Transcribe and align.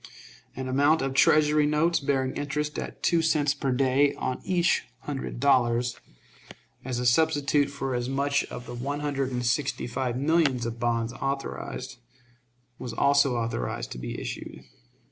An 0.55 0.67
amount 0.67 1.03
of 1.03 1.13
Treasury 1.13 1.67
notes 1.67 1.99
bearing 1.99 2.35
interest 2.35 2.79
at 2.79 3.03
two 3.03 3.21
cents 3.21 3.53
per 3.53 3.71
day 3.71 4.15
on 4.15 4.41
each 4.43 4.85
hundred 5.01 5.39
dollars, 5.39 5.99
as 6.83 6.97
a 6.97 7.05
substitute 7.05 7.69
for 7.69 7.93
as 7.93 8.09
much 8.09 8.43
of 8.45 8.65
the 8.65 8.73
one 8.73 9.01
hundred 9.01 9.31
and 9.31 9.45
sixty 9.45 9.85
five 9.85 10.17
millions 10.17 10.65
of 10.65 10.79
bonds 10.79 11.13
authorized, 11.13 11.97
was 12.79 12.93
also 12.93 13.35
authorized 13.37 13.91
to 13.91 13.99
be 13.99 14.19
issued. 14.19 14.63